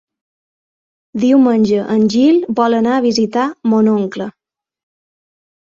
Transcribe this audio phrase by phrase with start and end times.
[1.25, 4.33] Diumenge en Gil vol anar a visitar mon oncle.